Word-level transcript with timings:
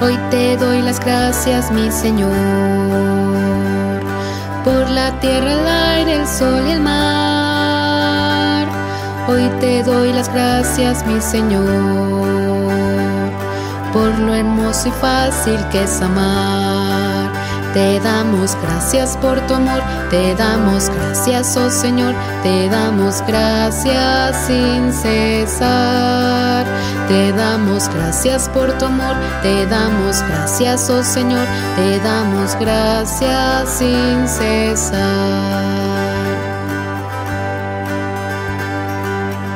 Hoy 0.00 0.16
te 0.30 0.56
doy 0.56 0.80
las 0.80 1.00
gracias, 1.00 1.72
mi 1.72 1.90
Señor, 1.90 2.30
por 4.64 4.88
la 4.88 5.18
tierra, 5.18 5.52
el 5.52 5.66
aire, 5.66 6.14
el 6.20 6.26
sol 6.26 6.62
y 6.68 6.70
el 6.70 6.80
mar. 6.80 8.68
Hoy 9.26 9.50
te 9.58 9.82
doy 9.82 10.12
las 10.12 10.32
gracias, 10.32 11.04
mi 11.04 11.20
Señor, 11.20 11.66
por 13.92 14.16
lo 14.20 14.34
hermoso 14.34 14.88
y 14.88 14.92
fácil 14.92 15.58
que 15.72 15.82
es 15.82 16.00
amar. 16.00 16.67
Te 17.74 18.00
damos 18.00 18.56
gracias 18.62 19.16
por 19.18 19.38
tu 19.46 19.54
amor, 19.54 19.80
te 20.10 20.34
damos 20.34 20.88
gracias, 20.88 21.56
oh 21.56 21.70
Señor, 21.70 22.14
te 22.42 22.68
damos 22.70 23.22
gracias 23.26 24.36
sin 24.46 24.92
cesar. 24.92 26.66
Te 27.08 27.32
damos 27.32 27.88
gracias 27.88 28.48
por 28.48 28.72
tu 28.78 28.86
amor, 28.86 29.16
te 29.42 29.66
damos 29.66 30.22
gracias, 30.28 30.90
oh 30.90 31.02
Señor, 31.02 31.46
te 31.76 31.98
damos 32.00 32.54
gracias 32.58 33.68
sin 33.70 34.28
cesar. 34.28 34.98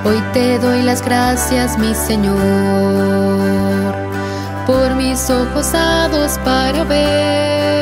Hoy 0.04 0.22
te 0.32 0.58
doy 0.58 0.82
las 0.82 1.02
gracias, 1.02 1.78
mi 1.78 1.94
Señor, 1.94 2.36
por 4.66 4.94
mis 4.96 5.30
ojos 5.30 5.72
dados 5.72 6.38
para 6.44 6.84
ver. 6.84 7.81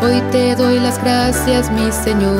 Hoy 0.00 0.22
te 0.30 0.54
doy 0.54 0.78
las 0.78 1.02
gracias, 1.02 1.70
mi 1.72 1.90
Señor, 1.90 2.36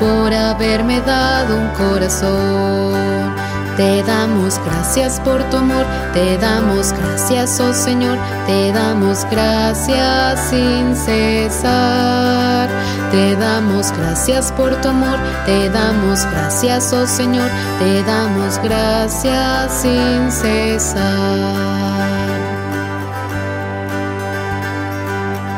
por 0.00 0.34
haberme 0.34 1.00
dado 1.02 1.56
un 1.56 1.68
corazón. 1.68 3.34
Te 3.76 4.02
damos 4.02 4.60
gracias 4.66 5.20
por 5.20 5.42
tu 5.44 5.58
amor, 5.58 5.86
te 6.12 6.36
damos 6.36 6.92
gracias, 6.92 7.60
oh 7.60 7.72
Señor, 7.72 8.18
te 8.46 8.72
damos 8.72 9.24
gracias 9.30 10.50
sin 10.50 10.96
cesar. 10.96 12.68
Te 13.12 13.36
damos 13.36 13.92
gracias 13.92 14.50
por 14.52 14.74
tu 14.80 14.88
amor, 14.88 15.18
te 15.46 15.70
damos 15.70 16.24
gracias, 16.26 16.92
oh 16.92 17.06
Señor, 17.06 17.48
te 17.78 18.02
damos 18.02 18.58
gracias 18.62 19.72
sin 19.80 20.30
cesar. 20.32 21.89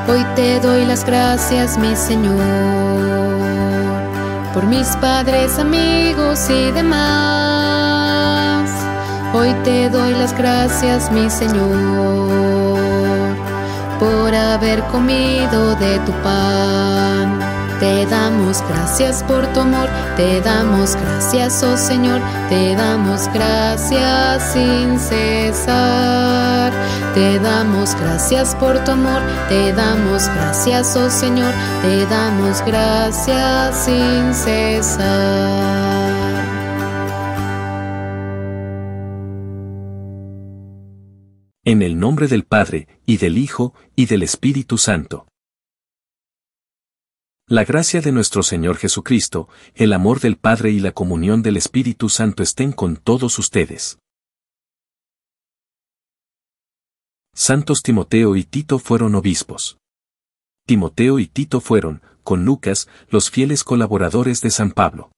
Hoy 0.09 0.25
te 0.35 0.59
doy 0.61 0.85
las 0.85 1.05
gracias, 1.05 1.79
mi 1.79 1.95
Señor, 1.95 2.41
por 4.53 4.67
mis 4.67 4.89
padres, 4.97 5.59
amigos 5.59 6.51
y 6.51 6.73
demás. 6.73 8.69
Hoy 9.33 9.55
te 9.65 9.89
doy 9.89 10.13
las 10.15 10.37
gracias, 10.37 11.11
mi 11.13 11.31
Señor, 11.31 12.79
por 14.01 14.35
haber 14.35 14.83
comido 14.85 15.77
de 15.77 15.99
tu 16.01 16.13
pan. 16.23 17.42
Te 17.83 18.07
damos 18.07 18.63
gracias 18.69 19.25
por 19.25 19.45
tu 19.53 19.59
amor, 19.59 19.89
te 20.17 20.41
damos 20.41 20.95
gracias, 20.95 21.65
oh 21.65 21.77
Señor, 21.77 22.21
te 22.49 22.77
damos 22.77 23.27
gracias 23.35 24.53
sin 24.53 25.01
cesar. 25.01 26.73
Te 27.13 27.41
damos 27.41 27.97
gracias 27.97 28.55
por 28.55 28.79
tu 28.85 28.93
amor, 28.93 29.21
te 29.49 29.73
damos 29.73 30.29
gracias, 30.29 30.97
oh 30.97 31.11
Señor, 31.11 31.53
te 31.83 32.07
damos 32.07 32.65
gracias 32.65 33.85
sin 33.85 34.33
cesar. 34.33 35.03
En 41.65 41.83
el 41.83 41.99
nombre 41.99 42.29
del 42.29 42.45
Padre, 42.45 42.87
y 43.07 43.17
del 43.17 43.39
Hijo, 43.39 43.75
y 43.97 44.07
del 44.07 44.23
Espíritu 44.23 44.79
Santo. 44.79 45.27
La 47.53 47.65
gracia 47.65 48.01
de 48.01 48.13
nuestro 48.13 48.43
Señor 48.43 48.79
Jesucristo, 48.79 49.47
el 49.75 49.93
amor 49.93 50.21
del 50.21 50.39
Padre 50.39 50.71
y 50.71 50.81
la 50.81 50.93
comunión 50.93 51.43
del 51.43 51.59
Espíritu 51.59 52.09
Santo 52.09 52.43
estén 52.43 52.73
con 52.73 52.97
todos 52.97 53.39
ustedes. 53.39 53.99
Santos 57.35 57.83
Timoteo 57.83 58.37
y 58.37 58.45
Tito 58.45 58.79
fueron 58.79 59.15
obispos. 59.17 59.77
Timoteo 60.67 61.19
y 61.19 61.27
Tito 61.27 61.61
fueron, 61.61 62.01
con 62.25 62.47
Lucas, 62.47 62.89
los 63.11 63.29
fieles 63.29 63.65
colaboradores 63.65 64.41
de 64.41 64.51
San 64.51 64.71
Pablo. 64.71 65.13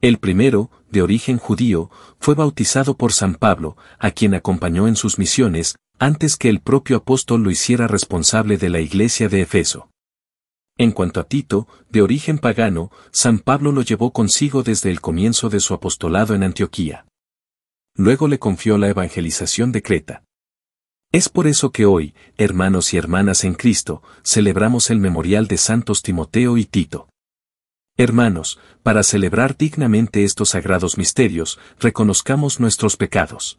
El 0.00 0.16
primero, 0.16 0.70
de 0.90 1.02
origen 1.02 1.36
judío, 1.36 1.90
fue 2.18 2.34
bautizado 2.34 2.96
por 2.96 3.12
San 3.12 3.34
Pablo, 3.34 3.76
a 3.98 4.12
quien 4.12 4.32
acompañó 4.32 4.88
en 4.88 4.96
sus 4.96 5.18
misiones, 5.18 5.76
antes 5.98 6.38
que 6.38 6.48
el 6.48 6.60
propio 6.60 6.96
apóstol 6.96 7.42
lo 7.42 7.50
hiciera 7.50 7.88
responsable 7.88 8.56
de 8.56 8.70
la 8.70 8.80
iglesia 8.80 9.28
de 9.28 9.42
Efeso. 9.42 9.91
En 10.78 10.92
cuanto 10.92 11.20
a 11.20 11.24
Tito, 11.24 11.68
de 11.90 12.02
origen 12.02 12.38
pagano, 12.38 12.90
San 13.10 13.38
Pablo 13.38 13.72
lo 13.72 13.82
llevó 13.82 14.12
consigo 14.12 14.62
desde 14.62 14.90
el 14.90 15.00
comienzo 15.00 15.48
de 15.50 15.60
su 15.60 15.74
apostolado 15.74 16.34
en 16.34 16.42
Antioquía. 16.42 17.06
Luego 17.94 18.26
le 18.26 18.38
confió 18.38 18.78
la 18.78 18.88
evangelización 18.88 19.70
de 19.70 19.82
Creta. 19.82 20.24
Es 21.12 21.28
por 21.28 21.46
eso 21.46 21.72
que 21.72 21.84
hoy, 21.84 22.14
hermanos 22.38 22.94
y 22.94 22.96
hermanas 22.96 23.44
en 23.44 23.52
Cristo, 23.52 24.02
celebramos 24.24 24.88
el 24.88 24.98
memorial 24.98 25.46
de 25.46 25.58
Santos 25.58 26.00
Timoteo 26.00 26.56
y 26.56 26.64
Tito. 26.64 27.08
Hermanos, 27.98 28.58
para 28.82 29.02
celebrar 29.02 29.58
dignamente 29.58 30.24
estos 30.24 30.50
sagrados 30.50 30.96
misterios, 30.96 31.58
reconozcamos 31.78 32.60
nuestros 32.60 32.96
pecados. 32.96 33.58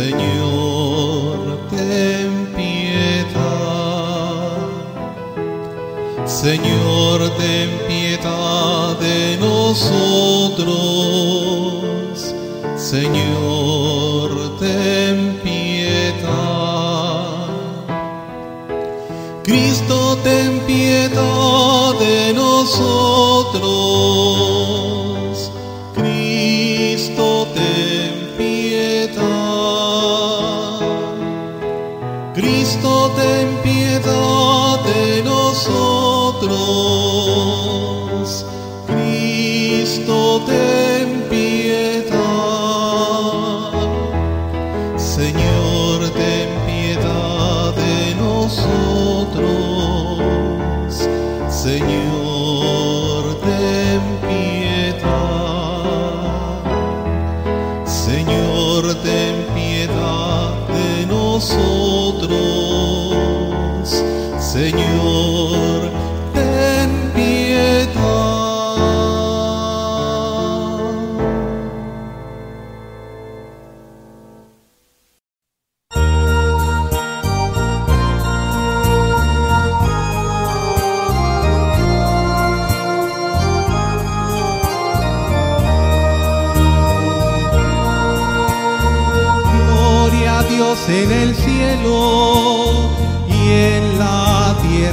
Señor, 0.00 1.38
ten 1.68 2.30
piedad. 2.56 3.36
Señor, 6.24 7.18
ten 7.36 7.68
piedad 7.86 8.98
de 8.98 9.36
nosotros. 9.36 10.64
Señor, 12.76 13.59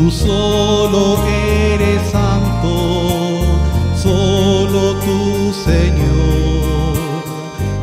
Tú 0.00 0.10
solo 0.10 1.18
eres 1.28 2.00
santo, 2.10 3.42
solo 3.94 4.94
tú 4.94 5.52
Señor, 5.52 6.96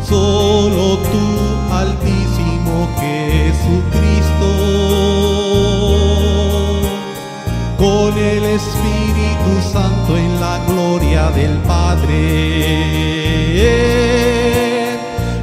solo 0.04 0.98
tú 0.98 1.26
altísimo 1.72 2.90
Jesucristo. 3.00 4.50
Con 7.78 8.18
el 8.18 8.46
Espíritu 8.46 9.62
Santo 9.72 10.18
en 10.18 10.42
la 10.42 10.58
gloria 10.68 11.30
del 11.30 11.56
Padre. 11.68 12.18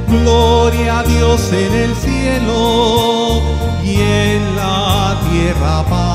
Gloria 0.09 0.99
a 0.99 1.03
Dios 1.03 1.53
en 1.53 1.73
el 1.73 1.95
cielo 1.95 3.41
y 3.81 3.95
en 3.95 4.55
la 4.57 5.17
tierra 5.31 5.85
paz 5.89 6.14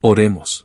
Oremos. 0.00 0.64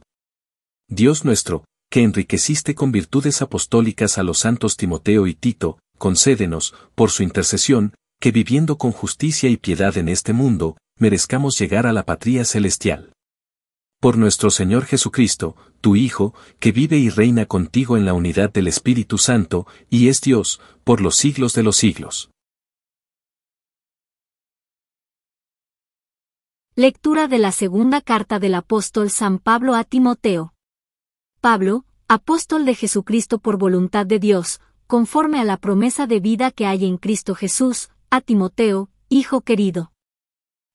Dios 0.88 1.26
nuestro, 1.26 1.66
que 1.90 2.04
enriqueciste 2.04 2.76
con 2.76 2.92
virtudes 2.92 3.42
apostólicas 3.42 4.20
a 4.20 4.24
los 4.24 4.38
santos 4.38 4.78
Timoteo 4.78 5.26
y 5.26 5.34
Tito, 5.34 5.80
concédenos, 5.98 6.76
por 6.94 7.10
su 7.10 7.24
intercesión, 7.24 7.96
que 8.22 8.32
viviendo 8.32 8.78
con 8.78 8.92
justicia 8.92 9.50
y 9.50 9.58
piedad 9.58 9.98
en 9.98 10.08
este 10.08 10.34
mundo, 10.34 10.78
merezcamos 11.00 11.58
llegar 11.58 11.88
a 11.88 11.94
la 11.94 12.06
patria 12.06 12.46
celestial. 12.46 13.12
Por 14.00 14.20
nuestro 14.20 14.52
Señor 14.52 14.86
Jesucristo, 14.86 15.56
tu 15.82 15.96
Hijo, 15.96 16.36
que 16.60 16.72
vive 16.72 17.00
y 17.00 17.10
reina 17.10 17.48
contigo 17.48 17.98
en 17.98 18.06
la 18.06 18.14
unidad 18.14 18.54
del 18.54 18.68
Espíritu 18.68 19.18
Santo, 19.18 19.66
y 19.90 20.10
es 20.10 20.22
Dios, 20.22 20.62
por 20.84 21.02
los 21.02 21.16
siglos 21.16 21.56
de 21.56 21.64
los 21.64 21.76
siglos. 21.76 22.30
Lectura 26.76 27.28
de 27.28 27.38
la 27.38 27.52
segunda 27.52 28.02
carta 28.02 28.40
del 28.40 28.56
apóstol 28.56 29.12
San 29.12 29.38
Pablo 29.38 29.76
a 29.76 29.84
Timoteo. 29.84 30.56
Pablo, 31.40 31.86
apóstol 32.08 32.66
de 32.66 32.74
Jesucristo 32.74 33.38
por 33.38 33.60
voluntad 33.60 34.08
de 34.08 34.18
Dios, 34.18 34.60
conforme 34.88 35.40
a 35.40 35.44
la 35.44 35.58
promesa 35.58 36.08
de 36.08 36.20
vida 36.20 36.50
que 36.50 36.66
hay 36.66 36.86
en 36.86 36.98
Cristo 36.98 37.36
Jesús, 37.36 37.90
a 38.10 38.22
Timoteo, 38.22 38.90
Hijo 39.08 39.42
querido. 39.42 39.92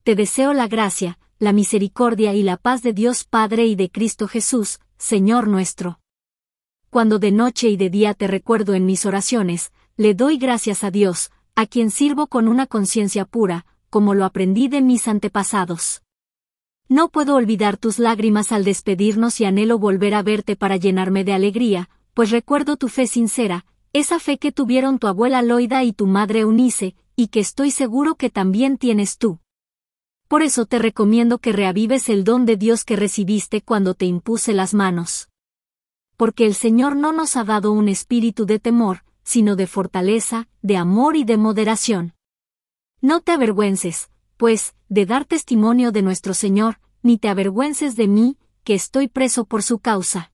Te 0.04 0.14
deseo 0.14 0.52
la 0.52 0.68
gracia, 0.68 1.18
la 1.40 1.52
misericordia 1.52 2.32
y 2.32 2.44
la 2.44 2.58
paz 2.58 2.82
de 2.82 2.92
Dios 2.92 3.24
Padre 3.24 3.66
y 3.66 3.74
de 3.74 3.90
Cristo 3.90 4.28
Jesús, 4.28 4.78
Señor 4.98 5.48
nuestro. 5.48 5.98
Cuando 6.90 7.18
de 7.18 7.32
noche 7.32 7.70
y 7.70 7.76
de 7.76 7.90
día 7.90 8.14
te 8.14 8.28
recuerdo 8.28 8.74
en 8.74 8.86
mis 8.86 9.04
oraciones, 9.04 9.72
le 9.96 10.14
doy 10.14 10.38
gracias 10.38 10.84
a 10.84 10.92
Dios, 10.92 11.32
a 11.56 11.66
quien 11.66 11.90
sirvo 11.90 12.28
con 12.28 12.46
una 12.46 12.68
conciencia 12.68 13.24
pura, 13.24 13.66
como 13.90 14.14
lo 14.14 14.24
aprendí 14.24 14.68
de 14.68 14.82
mis 14.82 15.08
antepasados. 15.08 16.02
No 16.88 17.10
puedo 17.10 17.34
olvidar 17.34 17.76
tus 17.76 17.98
lágrimas 17.98 18.50
al 18.50 18.64
despedirnos 18.64 19.40
y 19.40 19.44
anhelo 19.44 19.78
volver 19.78 20.14
a 20.14 20.22
verte 20.22 20.56
para 20.56 20.76
llenarme 20.76 21.22
de 21.22 21.34
alegría, 21.34 21.90
pues 22.14 22.30
recuerdo 22.30 22.76
tu 22.76 22.88
fe 22.88 23.06
sincera, 23.06 23.66
esa 23.92 24.18
fe 24.18 24.38
que 24.38 24.52
tuvieron 24.52 24.98
tu 24.98 25.06
abuela 25.06 25.42
Loida 25.42 25.84
y 25.84 25.92
tu 25.92 26.06
madre 26.06 26.40
Eunice, 26.40 26.94
y 27.14 27.28
que 27.28 27.40
estoy 27.40 27.70
seguro 27.70 28.14
que 28.14 28.30
también 28.30 28.78
tienes 28.78 29.18
tú. 29.18 29.38
Por 30.28 30.42
eso 30.42 30.66
te 30.66 30.78
recomiendo 30.78 31.38
que 31.38 31.52
reavives 31.52 32.08
el 32.08 32.24
don 32.24 32.44
de 32.44 32.56
Dios 32.56 32.84
que 32.84 32.96
recibiste 32.96 33.62
cuando 33.62 33.94
te 33.94 34.04
impuse 34.04 34.52
las 34.52 34.74
manos. 34.74 35.28
Porque 36.16 36.44
el 36.44 36.54
Señor 36.54 36.96
no 36.96 37.12
nos 37.12 37.36
ha 37.36 37.44
dado 37.44 37.72
un 37.72 37.88
espíritu 37.88 38.44
de 38.44 38.58
temor, 38.58 39.04
sino 39.24 39.56
de 39.56 39.66
fortaleza, 39.66 40.48
de 40.62 40.76
amor 40.76 41.16
y 41.16 41.24
de 41.24 41.36
moderación. 41.36 42.14
No 43.00 43.20
te 43.20 43.30
avergüences, 43.30 44.10
pues, 44.36 44.74
de 44.88 45.06
dar 45.06 45.24
testimonio 45.24 45.92
de 45.92 46.02
nuestro 46.02 46.34
Señor, 46.34 46.80
ni 47.00 47.16
te 47.16 47.28
avergüences 47.28 47.94
de 47.94 48.08
mí, 48.08 48.38
que 48.64 48.74
estoy 48.74 49.06
preso 49.06 49.44
por 49.44 49.62
su 49.62 49.78
causa. 49.78 50.32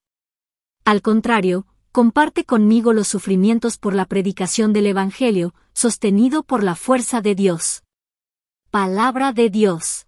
Al 0.86 1.02
contrario, 1.02 1.66
comparte 1.92 2.46
conmigo 2.46 2.94
los 2.94 3.06
sufrimientos 3.06 3.76
por 3.76 3.94
la 3.94 4.06
predicación 4.06 4.72
del 4.72 4.86
Evangelio, 4.86 5.54
sostenido 5.74 6.42
por 6.42 6.62
la 6.62 6.74
fuerza 6.74 7.20
de 7.20 7.34
Dios. 7.34 7.82
Palabra 8.70 9.32
de 9.32 9.50
Dios. 9.50 10.06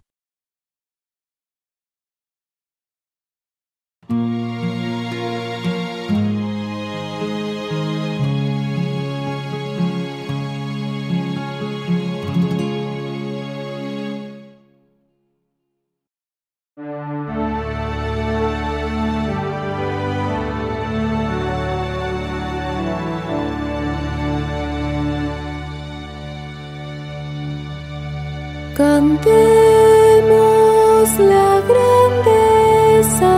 Cantemos 29.16 31.08
la 31.18 31.62
grandeza 31.70 33.34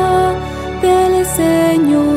del 0.83 1.25
Señor. 1.25 2.09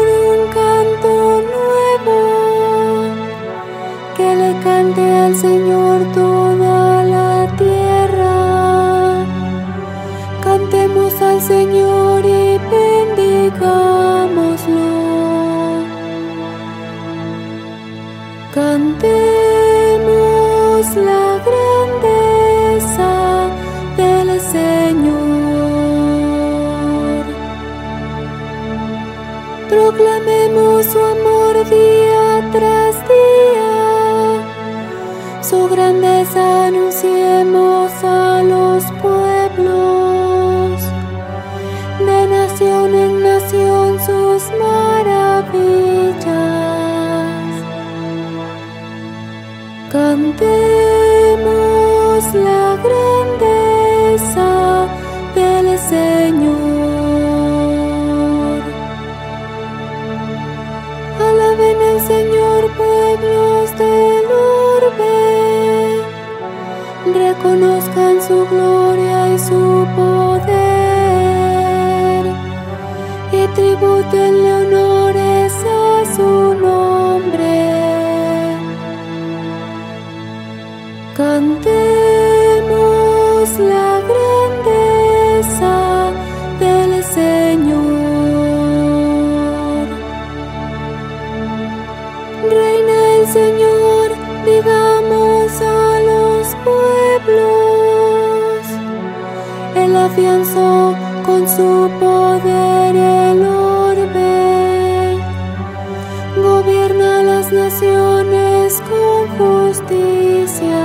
las 107.52 107.52
naciones 107.52 108.82
con 108.90 109.28
justicia. 109.38 110.85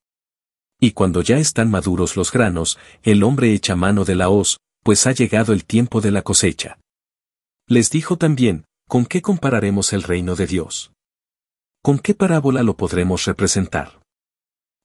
Y 0.83 0.91
cuando 0.91 1.21
ya 1.21 1.37
están 1.37 1.69
maduros 1.69 2.17
los 2.17 2.31
granos, 2.31 2.79
el 3.03 3.21
hombre 3.21 3.53
echa 3.53 3.75
mano 3.75 4.03
de 4.03 4.15
la 4.15 4.29
hoz, 4.29 4.57
pues 4.83 5.05
ha 5.05 5.11
llegado 5.11 5.53
el 5.53 5.63
tiempo 5.63 6.01
de 6.01 6.09
la 6.09 6.23
cosecha. 6.23 6.79
Les 7.67 7.91
dijo 7.91 8.17
también, 8.17 8.65
¿con 8.87 9.05
qué 9.05 9.21
compararemos 9.21 9.93
el 9.93 10.01
reino 10.01 10.35
de 10.35 10.47
Dios? 10.47 10.91
¿Con 11.83 11.99
qué 11.99 12.15
parábola 12.15 12.63
lo 12.63 12.77
podremos 12.77 13.25
representar? 13.25 14.01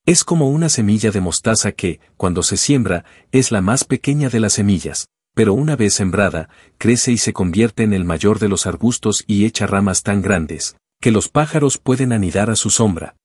Es 0.05 0.23
como 0.23 0.51
una 0.51 0.69
semilla 0.69 1.11
de 1.11 1.23
mostaza 1.23 1.73
que, 1.73 1.99
cuando 2.19 2.43
se 2.43 2.59
siembra, 2.59 3.07
es 3.33 3.51
la 3.51 3.63
más 3.63 3.85
pequeña 3.85 4.29
de 4.29 4.41
las 4.41 4.53
semillas, 4.53 5.07
pero 5.35 5.55
una 5.55 5.77
vez 5.77 5.95
sembrada, 5.95 6.51
crece 6.77 7.11
y 7.11 7.17
se 7.17 7.33
convierte 7.33 7.85
en 7.85 7.95
el 7.95 8.05
mayor 8.05 8.39
de 8.39 8.51
los 8.51 8.67
arbustos 8.67 9.25
y 9.27 9.47
echa 9.47 9.67
ramas 9.67 10.03
tan 10.03 10.21
grandes, 10.21 10.77
que 11.01 11.11
los 11.11 11.31
pájaros 11.31 11.79
pueden 11.79 12.13
anidar 12.13 12.51
a 12.51 12.57
su 12.57 12.69
sombra. 12.69 13.17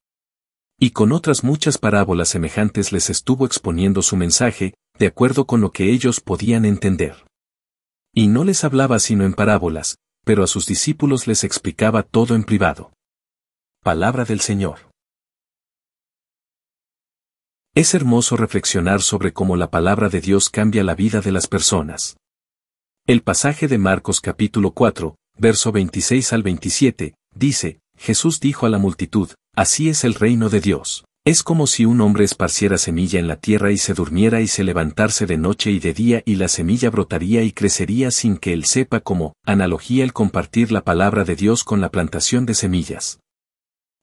Y 0.83 0.91
con 0.91 1.11
otras 1.11 1.43
muchas 1.43 1.77
parábolas 1.77 2.29
semejantes 2.29 2.91
les 2.91 3.11
estuvo 3.11 3.45
exponiendo 3.45 4.01
su 4.01 4.17
mensaje, 4.17 4.73
de 4.97 5.05
acuerdo 5.05 5.45
con 5.45 5.61
lo 5.61 5.71
que 5.71 5.91
ellos 5.91 6.21
podían 6.21 6.65
entender. 6.65 7.23
Y 8.15 8.29
no 8.29 8.43
les 8.43 8.63
hablaba 8.63 8.97
sino 8.97 9.23
en 9.23 9.35
parábolas, 9.35 9.97
pero 10.25 10.43
a 10.43 10.47
sus 10.47 10.65
discípulos 10.65 11.27
les 11.27 11.43
explicaba 11.43 12.01
todo 12.01 12.33
en 12.33 12.43
privado. 12.43 12.91
Palabra 13.83 14.25
del 14.25 14.39
Señor. 14.39 14.89
Es 17.75 17.93
hermoso 17.93 18.35
reflexionar 18.35 19.03
sobre 19.03 19.33
cómo 19.33 19.57
la 19.57 19.69
palabra 19.69 20.09
de 20.09 20.19
Dios 20.19 20.49
cambia 20.49 20.83
la 20.83 20.95
vida 20.95 21.21
de 21.21 21.31
las 21.31 21.45
personas. 21.45 22.17
El 23.05 23.21
pasaje 23.21 23.67
de 23.67 23.77
Marcos 23.77 24.19
capítulo 24.19 24.71
4, 24.71 25.15
verso 25.37 25.71
26 25.71 26.33
al 26.33 26.41
27, 26.41 27.13
dice, 27.35 27.81
Jesús 27.95 28.39
dijo 28.39 28.65
a 28.65 28.69
la 28.69 28.79
multitud, 28.79 29.29
Así 29.55 29.89
es 29.89 30.03
el 30.03 30.13
reino 30.13 30.49
de 30.49 30.61
Dios. 30.61 31.03
Es 31.25 31.43
como 31.43 31.67
si 31.67 31.85
un 31.85 32.01
hombre 32.01 32.23
esparciera 32.23 32.79
semilla 32.79 33.19
en 33.19 33.27
la 33.27 33.35
tierra 33.35 33.71
y 33.71 33.77
se 33.77 33.93
durmiera 33.93 34.41
y 34.41 34.47
se 34.47 34.63
levantarse 34.63 35.27
de 35.27 35.37
noche 35.37 35.69
y 35.69 35.79
de 35.79 35.93
día 35.93 36.23
y 36.25 36.35
la 36.35 36.47
semilla 36.47 36.89
brotaría 36.89 37.43
y 37.43 37.51
crecería 37.51 38.09
sin 38.09 38.37
que 38.37 38.53
él 38.53 38.65
sepa 38.65 39.01
cómo, 39.01 39.33
analogía 39.45 40.03
el 40.03 40.13
compartir 40.13 40.71
la 40.71 40.83
palabra 40.83 41.23
de 41.23 41.35
Dios 41.35 41.63
con 41.63 41.79
la 41.79 41.91
plantación 41.91 42.47
de 42.47 42.55
semillas. 42.55 43.19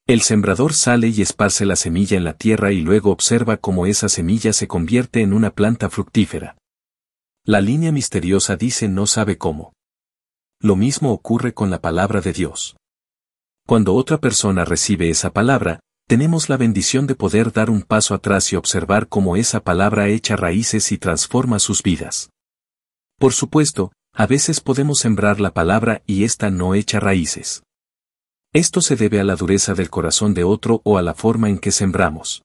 El 0.06 0.20
sembrador 0.20 0.74
sale 0.74 1.08
y 1.08 1.20
esparce 1.22 1.66
la 1.66 1.76
semilla 1.76 2.16
en 2.16 2.24
la 2.24 2.34
tierra 2.34 2.70
y 2.70 2.80
luego 2.80 3.10
observa 3.10 3.56
cómo 3.56 3.86
esa 3.86 4.08
semilla 4.08 4.52
se 4.52 4.68
convierte 4.68 5.22
en 5.22 5.32
una 5.32 5.50
planta 5.50 5.90
fructífera. 5.90 6.56
La 7.44 7.60
línea 7.60 7.90
misteriosa 7.90 8.56
dice 8.56 8.88
no 8.88 9.06
sabe 9.06 9.38
cómo. 9.38 9.72
Lo 10.60 10.76
mismo 10.76 11.12
ocurre 11.12 11.52
con 11.52 11.70
la 11.70 11.80
palabra 11.80 12.20
de 12.20 12.32
Dios. 12.32 12.76
Cuando 13.68 13.94
otra 13.96 14.16
persona 14.16 14.64
recibe 14.64 15.10
esa 15.10 15.30
palabra, 15.30 15.80
tenemos 16.08 16.48
la 16.48 16.56
bendición 16.56 17.06
de 17.06 17.14
poder 17.14 17.52
dar 17.52 17.68
un 17.68 17.82
paso 17.82 18.14
atrás 18.14 18.50
y 18.50 18.56
observar 18.56 19.08
cómo 19.08 19.36
esa 19.36 19.60
palabra 19.60 20.08
echa 20.08 20.36
raíces 20.36 20.90
y 20.90 20.96
transforma 20.96 21.58
sus 21.58 21.82
vidas. 21.82 22.30
Por 23.18 23.34
supuesto, 23.34 23.92
a 24.14 24.26
veces 24.26 24.62
podemos 24.62 25.00
sembrar 25.00 25.38
la 25.38 25.52
palabra 25.52 26.02
y 26.06 26.24
ésta 26.24 26.48
no 26.48 26.74
echa 26.74 26.98
raíces. 26.98 27.62
Esto 28.54 28.80
se 28.80 28.96
debe 28.96 29.20
a 29.20 29.24
la 29.24 29.36
dureza 29.36 29.74
del 29.74 29.90
corazón 29.90 30.32
de 30.32 30.44
otro 30.44 30.80
o 30.84 30.96
a 30.96 31.02
la 31.02 31.12
forma 31.12 31.50
en 31.50 31.58
que 31.58 31.70
sembramos. 31.70 32.40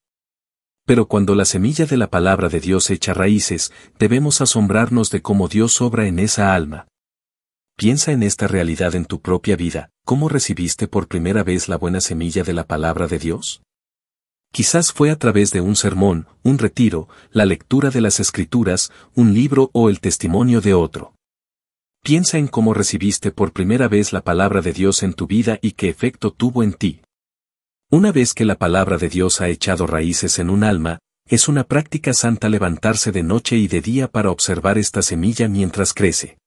Pero 0.86 1.08
cuando 1.08 1.36
la 1.36 1.46
semilla 1.46 1.86
de 1.86 1.96
la 1.96 2.10
palabra 2.10 2.50
de 2.50 2.60
Dios 2.60 2.90
echa 2.90 3.14
raíces, 3.14 3.72
debemos 3.98 4.42
asombrarnos 4.42 5.10
de 5.10 5.22
cómo 5.22 5.48
Dios 5.48 5.80
obra 5.80 6.06
en 6.06 6.20
esa 6.20 6.54
alma. 6.54 6.90
Piensa 7.78 8.12
en 8.12 8.24
esta 8.24 8.50
realidad 8.50 8.94
en 8.94 9.06
tu 9.06 9.22
propia 9.22 9.56
vida, 9.56 9.93
¿cómo 10.06 10.28
recibiste 10.28 10.88
por 10.88 11.08
primera 11.08 11.44
vez 11.44 11.70
la 11.70 11.78
buena 11.78 12.02
semilla 12.02 12.44
de 12.44 12.54
la 12.54 12.66
palabra 12.66 13.08
de 13.08 13.20
Dios? 13.20 13.62
Quizás 14.52 14.92
fue 14.92 15.10
a 15.10 15.16
través 15.18 15.52
de 15.52 15.62
un 15.62 15.76
sermón, 15.76 16.28
un 16.44 16.60
retiro, 16.60 17.08
la 17.32 17.46
lectura 17.46 17.90
de 17.90 18.02
las 18.02 18.20
escrituras, 18.20 18.92
un 19.16 19.34
libro 19.34 19.70
o 19.74 19.90
el 19.90 20.00
testimonio 20.00 20.62
de 20.62 20.74
otro. 20.74 21.16
Piensa 22.04 22.38
en 22.38 22.48
cómo 22.48 22.74
recibiste 22.74 23.32
por 23.32 23.54
primera 23.54 23.88
vez 23.88 24.14
la 24.14 24.22
palabra 24.22 24.62
de 24.62 24.74
Dios 24.74 25.04
en 25.04 25.14
tu 25.14 25.26
vida 25.26 25.58
y 25.62 25.72
qué 25.72 25.90
efecto 25.90 26.32
tuvo 26.32 26.62
en 26.62 26.74
ti. 26.74 27.02
Una 27.90 28.12
vez 28.12 28.34
que 28.34 28.46
la 28.46 28.56
palabra 28.56 28.98
de 28.98 29.10
Dios 29.10 29.40
ha 29.40 29.48
echado 29.48 29.88
raíces 29.88 30.38
en 30.38 30.50
un 30.50 30.64
alma, 30.64 31.00
es 31.26 31.48
una 31.48 31.64
práctica 31.64 32.14
santa 32.14 32.50
levantarse 32.50 33.12
de 33.12 33.24
noche 33.24 33.56
y 33.56 33.68
de 33.68 33.82
día 33.82 34.10
para 34.10 34.30
observar 34.32 34.78
esta 34.78 35.02
semilla 35.02 35.48
mientras 35.48 35.94
crece. 35.94 36.38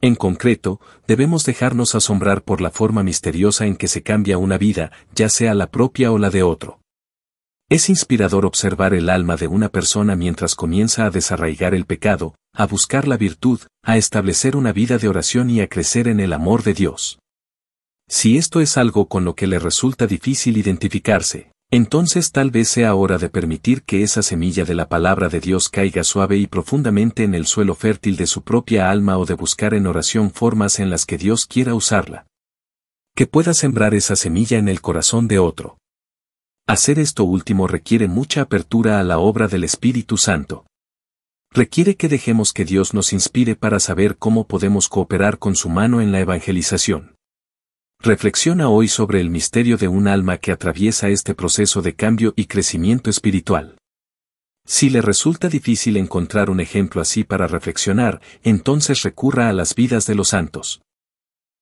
En 0.00 0.14
concreto, 0.14 0.80
debemos 1.08 1.44
dejarnos 1.44 1.96
asombrar 1.96 2.42
por 2.42 2.60
la 2.60 2.70
forma 2.70 3.02
misteriosa 3.02 3.66
en 3.66 3.76
que 3.76 3.88
se 3.88 4.02
cambia 4.02 4.38
una 4.38 4.56
vida, 4.56 4.92
ya 5.12 5.28
sea 5.28 5.54
la 5.54 5.70
propia 5.70 6.12
o 6.12 6.18
la 6.18 6.30
de 6.30 6.44
otro. 6.44 6.80
Es 7.68 7.88
inspirador 7.88 8.46
observar 8.46 8.94
el 8.94 9.10
alma 9.10 9.36
de 9.36 9.48
una 9.48 9.68
persona 9.68 10.14
mientras 10.14 10.54
comienza 10.54 11.04
a 11.04 11.10
desarraigar 11.10 11.74
el 11.74 11.84
pecado, 11.84 12.36
a 12.54 12.66
buscar 12.66 13.08
la 13.08 13.16
virtud, 13.16 13.60
a 13.82 13.96
establecer 13.96 14.56
una 14.56 14.72
vida 14.72 14.98
de 14.98 15.08
oración 15.08 15.50
y 15.50 15.60
a 15.60 15.68
crecer 15.68 16.06
en 16.06 16.20
el 16.20 16.32
amor 16.32 16.62
de 16.62 16.74
Dios. 16.74 17.18
Si 18.08 18.38
esto 18.38 18.60
es 18.60 18.78
algo 18.78 19.08
con 19.08 19.24
lo 19.24 19.34
que 19.34 19.46
le 19.46 19.58
resulta 19.58 20.06
difícil 20.06 20.56
identificarse, 20.56 21.50
entonces 21.70 22.32
tal 22.32 22.50
vez 22.50 22.68
sea 22.68 22.94
hora 22.94 23.18
de 23.18 23.28
permitir 23.28 23.82
que 23.82 24.02
esa 24.02 24.22
semilla 24.22 24.64
de 24.64 24.74
la 24.74 24.88
palabra 24.88 25.28
de 25.28 25.40
Dios 25.40 25.68
caiga 25.68 26.02
suave 26.02 26.38
y 26.38 26.46
profundamente 26.46 27.24
en 27.24 27.34
el 27.34 27.46
suelo 27.46 27.74
fértil 27.74 28.16
de 28.16 28.26
su 28.26 28.42
propia 28.42 28.90
alma 28.90 29.18
o 29.18 29.26
de 29.26 29.34
buscar 29.34 29.74
en 29.74 29.86
oración 29.86 30.30
formas 30.30 30.78
en 30.78 30.88
las 30.88 31.04
que 31.04 31.18
Dios 31.18 31.44
quiera 31.44 31.74
usarla. 31.74 32.26
Que 33.14 33.26
pueda 33.26 33.52
sembrar 33.52 33.94
esa 33.94 34.16
semilla 34.16 34.56
en 34.56 34.68
el 34.68 34.80
corazón 34.80 35.28
de 35.28 35.38
otro. 35.38 35.76
Hacer 36.66 36.98
esto 36.98 37.24
último 37.24 37.66
requiere 37.66 38.08
mucha 38.08 38.42
apertura 38.42 38.98
a 38.98 39.02
la 39.02 39.18
obra 39.18 39.46
del 39.46 39.64
Espíritu 39.64 40.16
Santo. 40.16 40.64
Requiere 41.50 41.96
que 41.96 42.08
dejemos 42.08 42.52
que 42.54 42.64
Dios 42.64 42.94
nos 42.94 43.12
inspire 43.12 43.56
para 43.56 43.78
saber 43.80 44.16
cómo 44.16 44.46
podemos 44.46 44.88
cooperar 44.88 45.38
con 45.38 45.54
su 45.54 45.68
mano 45.68 46.00
en 46.00 46.12
la 46.12 46.20
evangelización. 46.20 47.17
Reflexiona 48.00 48.68
hoy 48.68 48.86
sobre 48.86 49.20
el 49.20 49.28
misterio 49.28 49.76
de 49.76 49.88
un 49.88 50.06
alma 50.06 50.38
que 50.38 50.52
atraviesa 50.52 51.08
este 51.08 51.34
proceso 51.34 51.82
de 51.82 51.96
cambio 51.96 52.32
y 52.36 52.46
crecimiento 52.46 53.10
espiritual. 53.10 53.76
Si 54.64 54.88
le 54.88 55.02
resulta 55.02 55.48
difícil 55.48 55.96
encontrar 55.96 56.48
un 56.48 56.60
ejemplo 56.60 57.00
así 57.00 57.24
para 57.24 57.48
reflexionar, 57.48 58.20
entonces 58.44 59.02
recurra 59.02 59.48
a 59.48 59.52
las 59.52 59.74
vidas 59.74 60.06
de 60.06 60.14
los 60.14 60.28
santos. 60.28 60.80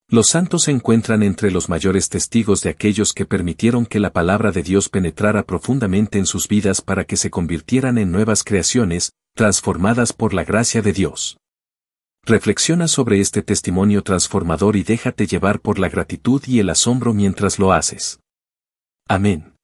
Los 0.09 0.27
santos 0.27 0.63
se 0.63 0.71
encuentran 0.71 1.23
entre 1.23 1.49
los 1.49 1.69
mayores 1.69 2.07
testigos 2.07 2.61
de 2.61 2.69
aquellos 2.69 3.13
que 3.13 3.25
permitieron 3.25 3.87
que 3.87 3.99
la 3.99 4.13
palabra 4.13 4.51
de 4.51 4.61
Dios 4.61 4.89
penetrara 4.89 5.41
profundamente 5.41 6.19
en 6.19 6.27
sus 6.27 6.47
vidas 6.47 6.81
para 6.81 7.05
que 7.05 7.17
se 7.17 7.31
convirtieran 7.31 7.97
en 7.97 8.11
nuevas 8.11 8.43
creaciones, 8.43 9.11
transformadas 9.35 10.13
por 10.13 10.35
la 10.35 10.43
gracia 10.43 10.83
de 10.83 10.93
Dios. 10.93 11.37
Reflexiona 12.29 12.89
sobre 12.89 13.21
este 13.21 13.41
testimonio 13.41 14.03
transformador 14.03 14.75
y 14.75 14.83
déjate 14.83 15.27
llevar 15.27 15.61
por 15.61 15.79
la 15.79 15.87
gratitud 15.87 16.43
y 16.45 16.59
el 16.59 16.69
asombro 16.69 17.13
mientras 17.13 17.57
lo 17.57 17.71
haces. 17.71 18.19
Amén. 19.07 19.56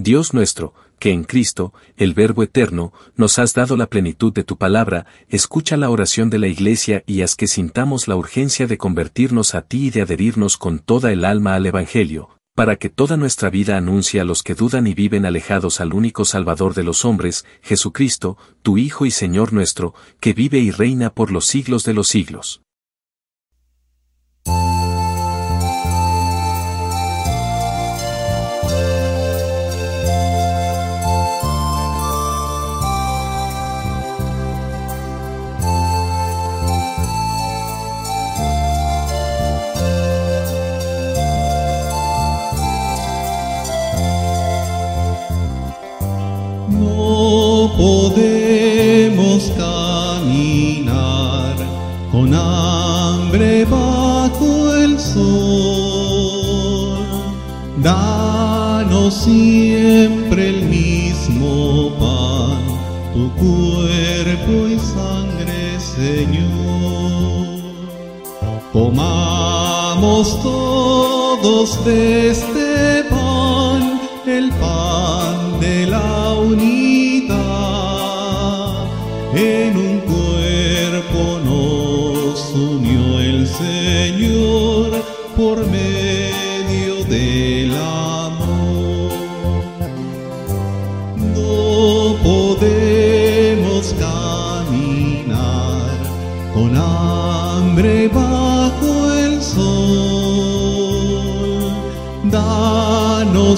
Dios 0.00 0.32
nuestro, 0.32 0.74
que 1.00 1.10
en 1.10 1.24
Cristo, 1.24 1.74
el 1.96 2.14
Verbo 2.14 2.44
eterno, 2.44 2.92
nos 3.16 3.40
has 3.40 3.52
dado 3.52 3.76
la 3.76 3.88
plenitud 3.88 4.32
de 4.32 4.44
tu 4.44 4.56
palabra, 4.56 5.06
escucha 5.28 5.76
la 5.76 5.90
oración 5.90 6.30
de 6.30 6.38
la 6.38 6.46
Iglesia 6.46 7.02
y 7.04 7.22
haz 7.22 7.34
que 7.34 7.48
sintamos 7.48 8.06
la 8.06 8.14
urgencia 8.14 8.68
de 8.68 8.78
convertirnos 8.78 9.56
a 9.56 9.62
ti 9.62 9.88
y 9.88 9.90
de 9.90 10.02
adherirnos 10.02 10.56
con 10.56 10.78
toda 10.78 11.10
el 11.10 11.24
alma 11.24 11.56
al 11.56 11.66
Evangelio, 11.66 12.28
para 12.54 12.76
que 12.76 12.90
toda 12.90 13.16
nuestra 13.16 13.50
vida 13.50 13.76
anuncie 13.76 14.20
a 14.20 14.24
los 14.24 14.44
que 14.44 14.54
dudan 14.54 14.86
y 14.86 14.94
viven 14.94 15.26
alejados 15.26 15.80
al 15.80 15.92
único 15.92 16.24
Salvador 16.24 16.74
de 16.74 16.84
los 16.84 17.04
hombres, 17.04 17.44
Jesucristo, 17.60 18.38
tu 18.62 18.78
Hijo 18.78 19.04
y 19.04 19.10
Señor 19.10 19.52
nuestro, 19.52 19.94
que 20.20 20.32
vive 20.32 20.60
y 20.60 20.70
reina 20.70 21.10
por 21.10 21.32
los 21.32 21.46
siglos 21.46 21.82
de 21.82 21.94
los 21.94 22.06
siglos. 22.06 22.62
Siempre 59.10 60.50
el 60.50 60.64
mismo 60.66 61.90
pan, 61.98 62.60
tu 63.14 63.30
cuerpo 63.40 64.68
y 64.68 64.78
sangre, 64.78 65.80
Señor. 65.80 67.58
Comamos 68.70 70.42
todos 70.42 71.82
de 71.86 72.30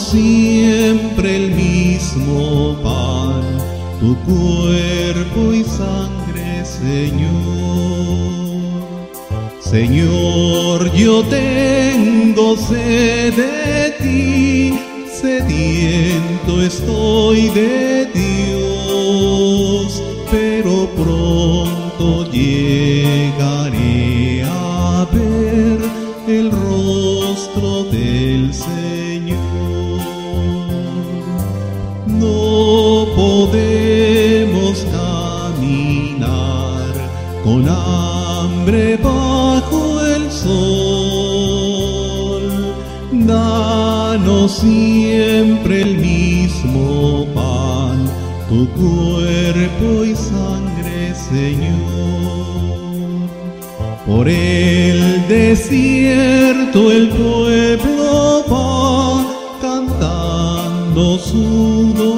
siempre 0.01 1.37
el 1.37 1.51
mismo 1.53 2.77
pan, 2.83 3.43
tu 4.01 4.17
cuerpo 4.25 5.53
y 5.53 5.63
sangre, 5.65 6.65
Señor. 6.65 7.31
Señor, 9.61 10.93
yo 10.95 11.23
tengo 11.25 12.57
sed 12.57 13.35
de 13.35 13.91
ti, 14.01 14.75
sediento 15.13 16.63
estoy 16.63 17.51
de 17.51 18.07
Dios, 18.13 20.03
pero 20.31 20.89
pronto 20.97 22.29
llegaré 22.33 24.20
hambre 38.71 38.97
bajo 39.03 40.01
el 40.07 40.31
sol. 40.31 41.63
Danos 43.13 44.53
siempre 44.53 45.83
el 45.83 45.99
mismo 45.99 47.27
pan, 47.35 48.07
tu 48.49 48.69
cuerpo 48.71 50.05
y 50.05 50.15
sangre, 50.15 51.13
Señor. 51.15 51.81
Por 54.07 54.29
el 54.29 55.27
desierto 55.29 56.93
el 56.93 57.09
pueblo 57.09 58.45
va 58.51 59.25
cantando 59.61 61.19
su 61.19 61.93
dolor. 61.97 62.10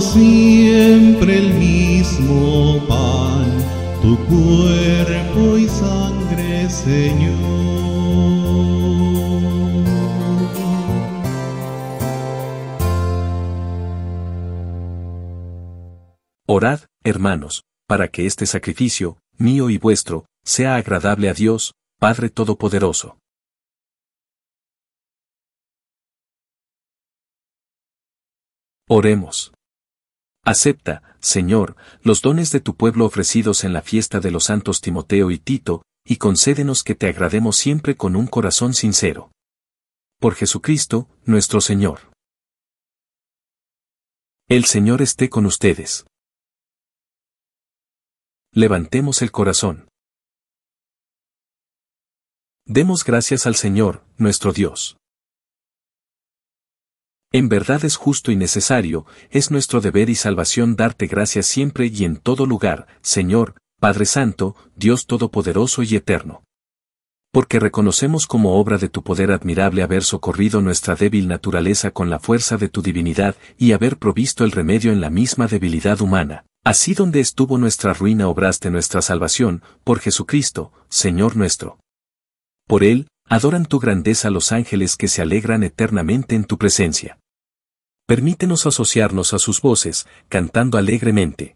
Siempre 0.00 1.38
el 1.38 1.54
mismo 1.54 2.86
pan, 2.86 3.46
tu 4.02 4.16
cuerpo 4.26 5.56
y 5.58 5.68
sangre, 5.68 6.68
Señor. 6.70 7.76
Orad, 16.48 16.80
hermanos, 17.04 17.64
para 17.88 18.08
que 18.08 18.26
este 18.26 18.46
sacrificio, 18.46 19.18
mío 19.36 19.68
y 19.68 19.78
vuestro, 19.78 20.26
sea 20.44 20.76
agradable 20.76 21.28
a 21.28 21.34
Dios, 21.34 21.74
Padre 21.98 22.30
Todopoderoso. 22.30 23.18
Oremos. 28.88 29.55
Acepta, 30.46 31.02
Señor, 31.18 31.74
los 32.02 32.22
dones 32.22 32.52
de 32.52 32.60
tu 32.60 32.76
pueblo 32.76 33.04
ofrecidos 33.04 33.64
en 33.64 33.72
la 33.72 33.82
fiesta 33.82 34.20
de 34.20 34.30
los 34.30 34.44
santos 34.44 34.80
Timoteo 34.80 35.32
y 35.32 35.40
Tito, 35.40 35.82
y 36.04 36.18
concédenos 36.18 36.84
que 36.84 36.94
te 36.94 37.08
agrademos 37.08 37.56
siempre 37.56 37.96
con 37.96 38.14
un 38.14 38.28
corazón 38.28 38.72
sincero. 38.72 39.32
Por 40.20 40.36
Jesucristo, 40.36 41.08
nuestro 41.24 41.60
Señor. 41.60 42.12
El 44.48 44.66
Señor 44.66 45.02
esté 45.02 45.28
con 45.28 45.46
ustedes. 45.46 46.06
Levantemos 48.52 49.22
el 49.22 49.32
corazón. 49.32 49.88
Demos 52.66 53.02
gracias 53.02 53.48
al 53.48 53.56
Señor, 53.56 54.04
nuestro 54.16 54.52
Dios. 54.52 54.96
En 57.32 57.48
verdad 57.48 57.84
es 57.84 57.96
justo 57.96 58.30
y 58.30 58.36
necesario, 58.36 59.04
es 59.30 59.50
nuestro 59.50 59.80
deber 59.80 60.10
y 60.10 60.14
salvación 60.14 60.76
darte 60.76 61.06
gracias 61.06 61.46
siempre 61.46 61.86
y 61.86 62.04
en 62.04 62.16
todo 62.16 62.46
lugar, 62.46 62.86
Señor, 63.02 63.56
Padre 63.80 64.06
Santo, 64.06 64.56
Dios 64.76 65.06
Todopoderoso 65.06 65.82
y 65.82 65.96
Eterno. 65.96 66.44
Porque 67.32 67.60
reconocemos 67.60 68.26
como 68.26 68.58
obra 68.58 68.78
de 68.78 68.88
tu 68.88 69.02
poder 69.02 69.30
admirable 69.30 69.82
haber 69.82 70.04
socorrido 70.04 70.62
nuestra 70.62 70.94
débil 70.94 71.28
naturaleza 71.28 71.90
con 71.90 72.08
la 72.08 72.18
fuerza 72.18 72.56
de 72.56 72.68
tu 72.68 72.80
divinidad 72.80 73.34
y 73.58 73.72
haber 73.72 73.98
provisto 73.98 74.44
el 74.44 74.52
remedio 74.52 74.92
en 74.92 75.00
la 75.00 75.10
misma 75.10 75.46
debilidad 75.46 76.00
humana. 76.00 76.46
Así 76.64 76.94
donde 76.94 77.20
estuvo 77.20 77.58
nuestra 77.58 77.92
ruina 77.92 78.28
obraste 78.28 78.70
nuestra 78.70 79.02
salvación, 79.02 79.62
por 79.84 80.00
Jesucristo, 80.00 80.72
Señor 80.88 81.36
nuestro. 81.36 81.78
Por 82.66 82.82
Él, 82.82 83.08
adoran 83.28 83.66
tu 83.66 83.80
grandeza 83.80 84.30
los 84.30 84.52
ángeles 84.52 84.96
que 84.96 85.08
se 85.08 85.22
alegran 85.22 85.62
eternamente 85.62 86.34
en 86.36 86.44
tu 86.44 86.58
presencia. 86.58 87.18
Permítenos 88.06 88.66
asociarnos 88.66 89.34
a 89.34 89.38
sus 89.38 89.60
voces, 89.60 90.06
cantando 90.28 90.78
alegremente. 90.78 91.55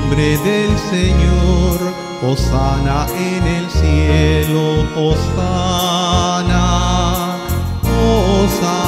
nombre 0.00 0.36
del 0.38 0.78
Señor, 0.78 1.78
Osana 2.22 3.06
en 3.16 3.46
el 3.46 3.70
cielo, 3.70 4.86
Osana, 4.96 6.56
Osana, 7.82 8.87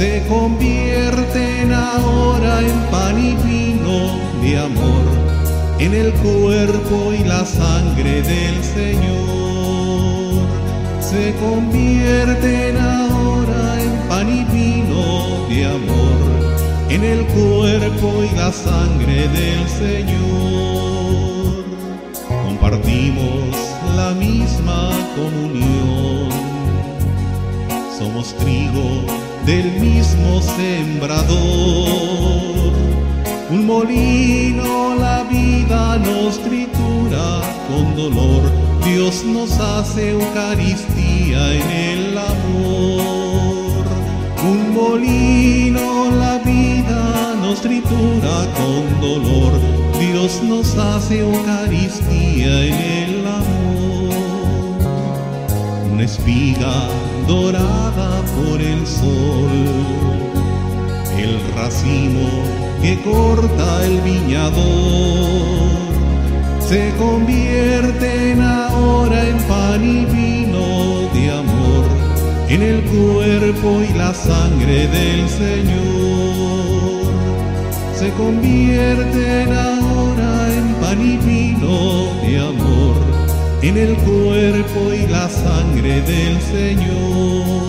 Se 0.00 0.24
convierten 0.28 1.72
ahora 1.72 2.60
en 2.60 2.90
pan 2.90 3.18
y 3.18 3.34
vino 3.46 4.18
de 4.42 4.58
amor, 4.58 5.04
en 5.78 5.92
el 5.92 6.12
cuerpo 6.14 7.12
y 7.12 7.22
la 7.24 7.44
sangre 7.44 8.22
del 8.22 8.64
Señor, 8.64 10.48
se 11.00 11.34
convierten 11.34 12.78
ahora 12.78 13.82
en 13.82 14.08
pan 14.08 14.28
y 14.28 14.44
vino 14.44 15.46
de 15.48 15.66
amor 15.66 16.20
en 16.88 17.04
el 17.04 17.24
cuerpo 17.26 18.24
y 18.24 18.36
la 18.36 18.52
sangre 18.52 19.28
del 19.28 19.68
Señor. 19.68 21.64
Compartimos 22.26 23.54
la 23.96 24.10
misma 24.12 24.90
comunión. 25.14 26.49
Somos 28.00 28.34
trigo 28.36 29.04
del 29.44 29.72
mismo 29.78 30.40
sembrador. 30.40 31.36
Un 33.50 33.66
molino 33.66 34.94
la 34.94 35.22
vida 35.24 35.98
nos 35.98 36.38
tritura 36.38 37.42
con 37.68 37.94
dolor. 37.94 38.40
Dios 38.86 39.22
nos 39.22 39.52
hace 39.60 40.12
Eucaristía 40.12 41.52
en 41.52 41.70
el 41.70 42.16
amor. 42.16 43.84
Un 44.48 44.72
molino 44.72 46.10
la 46.16 46.38
vida 46.38 47.34
nos 47.42 47.60
tritura 47.60 48.46
con 48.56 48.98
dolor, 49.02 49.52
Dios 50.00 50.42
nos 50.42 50.74
hace 50.78 51.18
Eucaristía 51.18 52.64
en 52.64 52.74
el 52.74 53.26
amor. 53.26 54.14
Una 55.92 56.04
espiga 56.04 56.88
dorada 57.26 58.22
por 58.36 58.60
el 58.60 58.86
sol, 58.86 59.50
el 61.16 61.40
racimo 61.54 62.28
que 62.82 63.00
corta 63.02 63.84
el 63.84 64.00
viñador, 64.00 65.80
se 66.60 66.92
convierte 66.98 68.32
en 68.32 68.40
ahora 68.40 69.28
en 69.28 69.38
pan 69.48 69.84
y 69.84 70.04
vino 70.04 71.10
de 71.12 71.30
amor, 71.30 71.84
en 72.48 72.62
el 72.62 72.80
cuerpo 72.82 73.82
y 73.82 73.92
la 73.98 74.14
sangre 74.14 74.86
del 74.88 75.28
Señor. 75.28 76.40
Se 77.94 78.10
convierten 78.12 79.52
ahora 79.52 80.48
en 80.54 80.74
pan 80.80 81.00
y 81.02 81.16
vino 81.18 82.14
de 82.22 82.38
amor, 82.38 83.09
en 83.62 83.76
el 83.76 83.94
cuerpo 83.96 84.92
y 84.92 85.06
la 85.06 85.28
sangre 85.28 86.00
del 86.02 86.40
Señor 86.40 87.60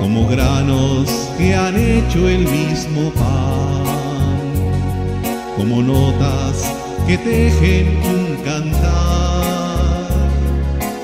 como 0.00 0.28
granos 0.28 1.08
que 1.38 1.54
han 1.54 1.76
hecho 1.76 2.28
el 2.28 2.46
mismo 2.46 3.10
pan, 3.12 3.84
como 5.56 5.82
notas 5.82 6.70
que 7.06 7.16
tejen 7.18 7.88
un 8.04 8.36
cantar, 8.44 10.10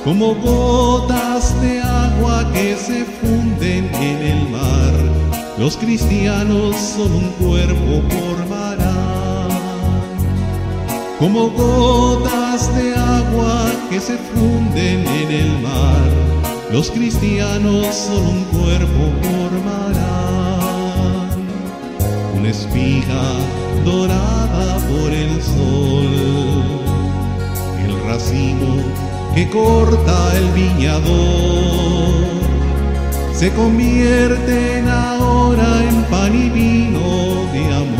como 0.04 0.34
gotas 0.34 1.60
de 1.62 1.80
agua 1.80 2.48
que 2.52 2.76
se 2.76 3.04
funden 3.04 3.90
en 3.94 4.22
el 4.22 4.48
mar, 4.50 4.92
los 5.58 5.76
cristianos 5.78 6.76
son 6.76 7.12
un 7.12 7.30
cuerpo 7.40 8.02
formarán, 8.10 8.69
como 11.20 11.50
gotas 11.50 12.74
de 12.74 12.94
agua 12.94 13.70
que 13.90 14.00
se 14.00 14.16
funden 14.16 15.06
en 15.06 15.30
el 15.30 15.58
mar. 15.60 16.08
Los 16.72 16.90
cristianos 16.90 17.94
son 17.94 18.26
un 18.26 18.44
cuerpo 18.44 19.12
formarán, 19.22 20.48
una 22.38 22.48
espiga 22.48 23.22
dorada 23.84 24.78
por 24.88 25.12
el 25.12 25.42
sol, 25.42 26.08
el 27.84 27.92
racimo 28.08 28.82
que 29.34 29.50
corta 29.50 30.36
el 30.38 30.48
viñador, 30.52 32.14
se 33.34 33.52
convierten 33.52 34.88
ahora 34.88 35.82
en 35.86 36.02
pan 36.04 36.34
y 36.34 36.48
vino 36.48 37.46
de 37.52 37.64
amor, 37.74 37.99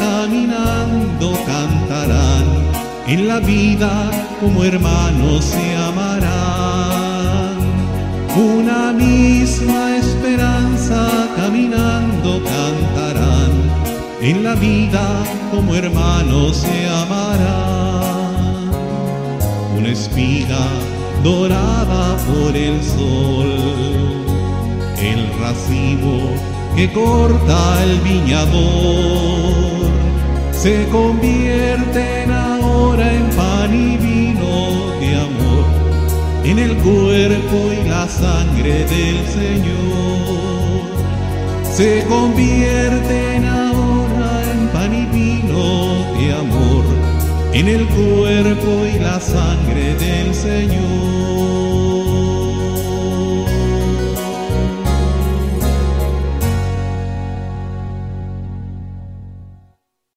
Caminando 0.00 1.32
cantarán, 1.46 2.46
en 3.06 3.28
la 3.28 3.38
vida 3.40 4.10
como 4.40 4.64
hermanos 4.64 5.44
se 5.44 5.76
amarán. 5.76 7.58
Una 8.36 8.92
misma 8.92 9.96
esperanza 9.96 11.00
caminando 11.36 12.40
cantarán, 12.54 13.52
en 14.22 14.42
la 14.42 14.54
vida 14.54 15.04
como 15.50 15.74
hermanos 15.74 16.56
se 16.56 16.88
amarán. 17.02 18.30
Una 19.76 19.90
espiga 19.90 20.64
dorada 21.22 22.16
por 22.28 22.56
el 22.56 22.82
sol, 22.82 23.50
el 24.98 25.20
racimo 25.40 26.16
que 26.76 26.92
corta 26.92 27.84
el 27.84 28.00
viñador, 28.00 29.79
se 30.62 30.86
convierten 30.88 32.30
ahora 32.30 33.10
en 33.14 33.30
pan 33.30 33.74
y 33.74 33.96
vino 33.96 34.90
de 35.00 35.16
amor 35.16 35.64
en 36.44 36.58
el 36.58 36.76
cuerpo 36.76 37.72
y 37.72 37.88
la 37.88 38.06
sangre 38.06 38.84
del 38.84 39.26
Señor. 39.26 40.82
Se 41.64 42.04
convierten 42.04 43.46
ahora 43.46 44.52
en 44.52 44.68
pan 44.68 44.92
y 44.92 45.06
vino 45.06 46.04
de 46.18 46.32
amor, 46.34 46.84
en 47.54 47.66
el 47.66 47.86
cuerpo 47.86 48.84
y 48.94 48.98
la 48.98 49.18
sangre 49.18 49.94
del 49.94 50.34
Señor. 50.34 51.89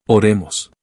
Oremos. 0.08 0.74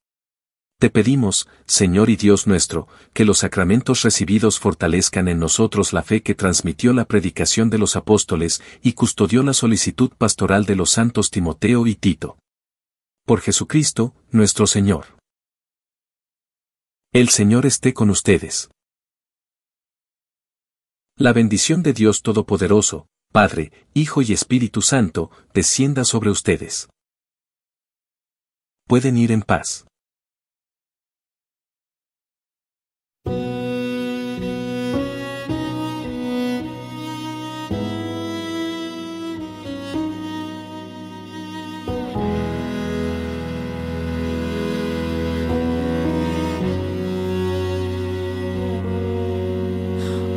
Te 0.78 0.88
pedimos, 0.88 1.46
Señor 1.66 2.08
y 2.08 2.16
Dios 2.16 2.46
nuestro, 2.46 2.88
que 3.12 3.26
los 3.26 3.38
sacramentos 3.40 4.00
recibidos 4.00 4.58
fortalezcan 4.58 5.28
en 5.28 5.38
nosotros 5.38 5.92
la 5.92 6.02
fe 6.02 6.22
que 6.22 6.34
transmitió 6.34 6.94
la 6.94 7.04
predicación 7.04 7.68
de 7.68 7.76
los 7.76 7.96
apóstoles 7.96 8.62
y 8.80 8.94
custodió 8.94 9.42
la 9.42 9.52
solicitud 9.52 10.10
pastoral 10.16 10.64
de 10.64 10.76
los 10.76 10.88
santos 10.88 11.30
Timoteo 11.30 11.86
y 11.86 11.96
Tito. 11.96 12.38
Por 13.26 13.42
Jesucristo, 13.42 14.14
nuestro 14.30 14.66
Señor. 14.66 15.18
El 17.12 17.28
Señor 17.28 17.66
esté 17.66 17.92
con 17.92 18.08
ustedes. 18.08 18.70
La 21.16 21.34
bendición 21.34 21.82
de 21.82 21.92
Dios 21.92 22.22
Todopoderoso, 22.22 23.06
Padre, 23.30 23.70
Hijo 23.92 24.22
y 24.22 24.32
Espíritu 24.32 24.80
Santo, 24.80 25.30
descienda 25.52 26.06
sobre 26.06 26.30
ustedes. 26.30 26.88
Pueden 28.90 29.16
ir 29.18 29.30
en 29.30 29.42
paz. 29.42 29.86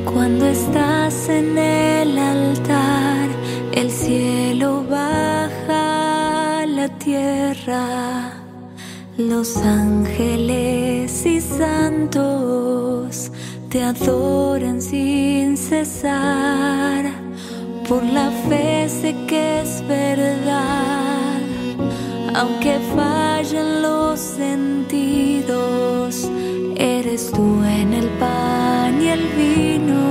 Cuando 0.06 0.46
estás 0.46 1.28
en 1.28 1.58
el 1.58 2.20
altar, 2.20 3.30
el 3.72 3.90
cielo 3.90 4.84
baja 4.88 6.62
a 6.62 6.66
la 6.68 6.88
tierra. 7.00 8.33
Los 9.30 9.58
ángeles 9.58 11.26
y 11.26 11.40
santos 11.40 13.32
te 13.70 13.82
adoran 13.82 14.82
sin 14.82 15.56
cesar. 15.56 17.06
Por 17.88 18.04
la 18.04 18.30
fe 18.50 18.90
sé 18.90 19.16
que 19.28 19.62
es 19.62 19.82
verdad, 19.88 21.40
aunque 22.36 22.80
fallen 22.96 23.82
los 23.82 24.20
sentidos, 24.20 25.08
eres 26.76 27.32
tú 27.32 27.64
en 27.64 27.94
el 27.94 28.10
pan 28.20 29.02
y 29.02 29.08
el 29.08 29.26
vino 29.38 30.04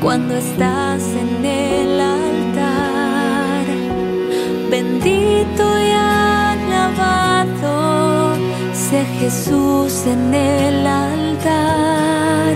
cuando 0.00 0.34
estás 0.34 1.02
en 1.02 1.44
el 1.44 2.00
altar. 2.00 3.66
Bendito 4.70 5.78
y 5.78 5.90
alabado 5.90 7.31
sea 8.92 9.06
Jesús 9.20 9.92
en 10.06 10.34
el 10.34 10.86
altar. 10.86 12.52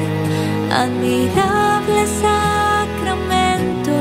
Admirable 0.85 2.03
sacramento, 2.25 3.97